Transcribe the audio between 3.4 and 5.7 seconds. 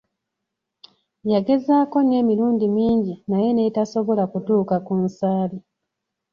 n'etasobola kutuuka ku nsaali.